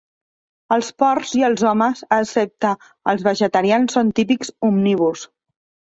Els 0.75 0.87
porcs 1.01 1.33
i 1.41 1.43
els 1.49 1.65
homes, 1.73 2.01
excepte 2.17 2.73
els 3.15 3.27
vegetarians, 3.29 3.97
són 3.99 4.11
típics 4.21 4.55
omnívors. 4.71 5.29